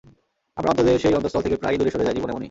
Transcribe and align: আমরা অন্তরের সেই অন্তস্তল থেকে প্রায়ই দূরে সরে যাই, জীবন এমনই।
আমরা 0.57 0.71
অন্তরের 0.71 1.01
সেই 1.03 1.15
অন্তস্তল 1.15 1.41
থেকে 1.41 1.57
প্রায়ই 1.57 1.79
দূরে 1.79 1.91
সরে 1.91 2.05
যাই, 2.05 2.15
জীবন 2.15 2.29
এমনই। 2.29 2.39